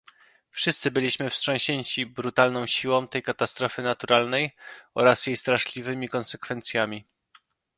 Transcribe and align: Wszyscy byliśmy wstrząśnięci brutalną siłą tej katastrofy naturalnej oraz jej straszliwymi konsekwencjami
Wszyscy 0.51 0.91
byliśmy 0.91 1.29
wstrząśnięci 1.29 2.05
brutalną 2.05 2.67
siłą 2.67 3.07
tej 3.07 3.23
katastrofy 3.23 3.81
naturalnej 3.81 4.55
oraz 4.95 5.27
jej 5.27 5.35
straszliwymi 5.37 6.09
konsekwencjami 6.09 7.07